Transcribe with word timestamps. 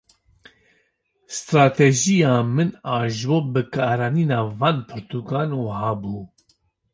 Stratejiya 1.39 2.31
min 2.55 2.69
a 2.95 2.95
ji 3.15 3.25
bo 3.29 3.39
bikaranîna 3.53 4.39
van 4.57 4.77
pirtûkan 4.87 5.49
wiha 5.61 5.91
bû. 6.01 6.15